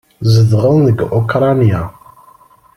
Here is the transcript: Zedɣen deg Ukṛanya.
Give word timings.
Zedɣen 0.33 0.79
deg 0.87 0.99
Ukṛanya. 1.19 1.81